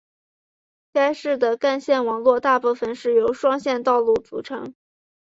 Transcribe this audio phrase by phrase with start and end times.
[0.93, 4.73] 该市的干线网络大部分是由双线道路组成。